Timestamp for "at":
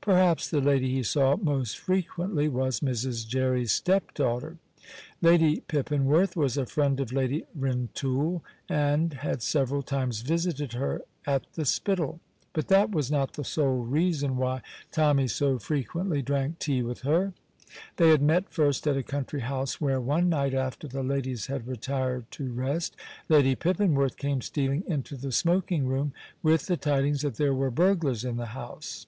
11.26-11.46, 18.86-18.96